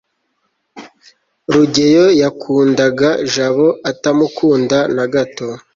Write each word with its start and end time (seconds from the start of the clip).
rugeyo 1.53 2.05
yakundaga 2.21 3.09
jabo, 3.33 3.67
utamukunda 3.91 4.77
na 4.95 5.05
gato 5.13 5.47